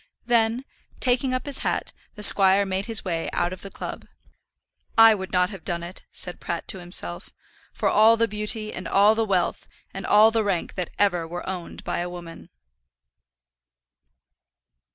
Then, 0.25 0.65
taking 0.99 1.31
up 1.31 1.45
his 1.45 1.59
hat, 1.59 1.93
the 2.15 2.23
squire 2.23 2.65
made 2.65 2.87
his 2.87 3.05
way 3.05 3.29
out 3.33 3.53
of 3.53 3.61
the 3.61 3.69
club. 3.69 4.07
"I 4.97 5.13
would 5.13 5.31
not 5.31 5.51
have 5.51 5.63
done 5.63 5.83
it," 5.83 6.07
said 6.11 6.39
Pratt 6.39 6.67
to 6.69 6.79
himself, 6.79 7.29
"for 7.71 7.87
all 7.87 8.17
the 8.17 8.27
beauty, 8.27 8.73
and 8.73 8.87
all 8.87 9.13
the 9.13 9.23
wealth, 9.25 9.67
and 9.93 10.03
all 10.03 10.31
the 10.31 10.43
rank 10.43 10.73
that 10.73 10.89
ever 10.97 11.27
were 11.27 11.47
owned 11.47 11.83
by 11.83 11.99
a 11.99 12.09
woman." 12.09 12.49